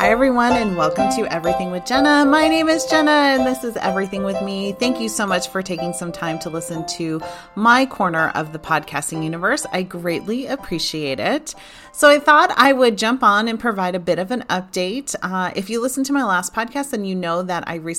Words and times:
Hi, 0.00 0.08
everyone, 0.08 0.54
and 0.54 0.78
welcome 0.78 1.10
to 1.10 1.30
Everything 1.30 1.70
with 1.70 1.84
Jenna. 1.84 2.24
My 2.24 2.48
name 2.48 2.70
is 2.70 2.86
Jenna, 2.86 3.10
and 3.10 3.46
this 3.46 3.64
is 3.64 3.76
Everything 3.76 4.24
with 4.24 4.40
Me. 4.40 4.72
Thank 4.72 4.98
you 4.98 5.10
so 5.10 5.26
much 5.26 5.50
for 5.50 5.60
taking 5.60 5.92
some 5.92 6.10
time 6.10 6.38
to 6.38 6.48
listen 6.48 6.86
to 6.96 7.20
my 7.54 7.84
corner 7.84 8.30
of 8.30 8.54
the 8.54 8.58
podcasting 8.58 9.22
universe. 9.22 9.66
I 9.72 9.82
greatly 9.82 10.46
appreciate 10.46 11.20
it. 11.20 11.54
So, 11.92 12.08
I 12.08 12.18
thought 12.18 12.50
I 12.56 12.72
would 12.72 12.96
jump 12.96 13.22
on 13.22 13.46
and 13.46 13.60
provide 13.60 13.94
a 13.94 14.00
bit 14.00 14.18
of 14.18 14.30
an 14.30 14.42
update. 14.48 15.14
Uh, 15.20 15.50
if 15.54 15.68
you 15.68 15.82
listened 15.82 16.06
to 16.06 16.14
my 16.14 16.24
last 16.24 16.54
podcast, 16.54 16.92
then 16.92 17.04
you 17.04 17.14
know 17.14 17.42
that 17.42 17.64
I 17.66 17.74
recently 17.74 17.88